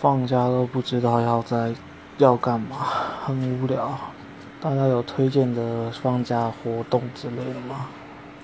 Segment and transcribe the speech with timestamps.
[0.00, 1.74] 放假都不知道要在
[2.18, 2.76] 要干嘛
[3.24, 3.98] 很无聊。
[4.60, 7.86] 大家有推荐的放假活动之类的吗？